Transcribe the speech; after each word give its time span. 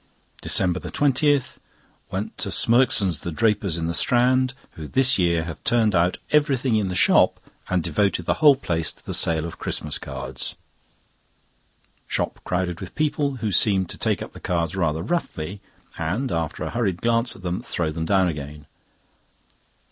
DECEMBER 0.41 0.79
20.—Went 0.79 2.35
to 2.39 2.49
Smirksons', 2.49 3.19
the 3.21 3.31
drapers, 3.31 3.77
in 3.77 3.85
the 3.85 3.93
Strand, 3.93 4.55
who 4.71 4.87
this 4.87 5.19
year 5.19 5.43
have 5.43 5.63
turned 5.63 5.93
out 5.93 6.17
everything 6.31 6.75
in 6.75 6.87
the 6.87 6.95
shop 6.95 7.39
and 7.69 7.83
devoted 7.83 8.25
the 8.25 8.33
whole 8.41 8.55
place 8.55 8.91
to 8.91 9.05
the 9.05 9.13
sale 9.13 9.45
of 9.45 9.59
Christmas 9.59 9.99
cards. 9.99 10.55
Shop 12.07 12.39
crowded 12.43 12.81
with 12.81 12.95
people, 12.95 13.35
who 13.41 13.51
seemed 13.51 13.91
to 13.91 13.97
take 13.99 14.23
up 14.23 14.33
the 14.33 14.39
cards 14.39 14.75
rather 14.75 15.03
roughly, 15.03 15.61
and, 15.99 16.31
after 16.31 16.63
a 16.63 16.71
hurried 16.71 16.99
glance 17.03 17.35
at 17.35 17.43
them, 17.43 17.61
throw 17.61 17.91
them 17.91 18.05
down 18.05 18.27
again. 18.27 18.65